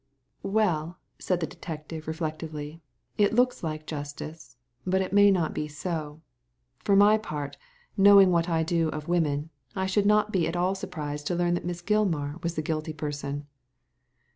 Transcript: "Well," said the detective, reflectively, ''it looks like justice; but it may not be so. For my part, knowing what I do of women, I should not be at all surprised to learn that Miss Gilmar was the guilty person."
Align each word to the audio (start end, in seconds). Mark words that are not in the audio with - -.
"Well," 0.41 0.97
said 1.19 1.41
the 1.41 1.45
detective, 1.45 2.07
reflectively, 2.07 2.81
''it 3.19 3.33
looks 3.33 3.61
like 3.61 3.85
justice; 3.85 4.57
but 4.83 4.99
it 4.99 5.13
may 5.13 5.29
not 5.29 5.53
be 5.53 5.67
so. 5.67 6.21
For 6.79 6.95
my 6.95 7.19
part, 7.19 7.55
knowing 7.95 8.31
what 8.31 8.49
I 8.49 8.63
do 8.63 8.89
of 8.89 9.07
women, 9.07 9.51
I 9.75 9.85
should 9.85 10.07
not 10.07 10.31
be 10.33 10.47
at 10.47 10.55
all 10.55 10.73
surprised 10.73 11.27
to 11.27 11.35
learn 11.35 11.53
that 11.53 11.65
Miss 11.65 11.83
Gilmar 11.83 12.41
was 12.41 12.55
the 12.55 12.63
guilty 12.63 12.93
person." 12.93 13.45